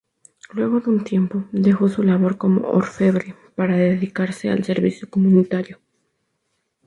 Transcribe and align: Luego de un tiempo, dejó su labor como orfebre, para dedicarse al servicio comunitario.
Luego 0.53 0.79
de 0.79 0.89
un 0.89 1.03
tiempo, 1.03 1.43
dejó 1.51 1.87
su 1.87 2.01
labor 2.01 2.35
como 2.37 2.67
orfebre, 2.67 3.35
para 3.55 3.77
dedicarse 3.77 4.49
al 4.49 4.63
servicio 4.63 5.07
comunitario. 5.11 5.79